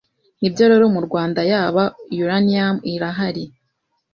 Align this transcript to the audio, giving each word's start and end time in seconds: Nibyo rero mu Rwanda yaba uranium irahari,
Nibyo 0.39 0.63
rero 0.71 0.85
mu 0.95 1.01
Rwanda 1.07 1.41
yaba 1.51 1.83
uranium 2.23 2.75
irahari, 2.93 3.45